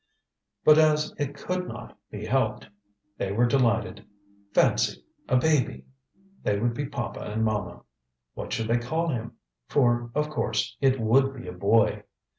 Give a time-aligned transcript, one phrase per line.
[0.61, 2.67] ŌĆØ But as it could not, be helped,
[3.19, 4.03] they were delighted.
[4.51, 5.85] Fancy, a baby!
[6.41, 7.83] They would be papa and mama!
[8.33, 9.33] What should they call him?
[9.67, 12.01] For, of course, it would be a boy.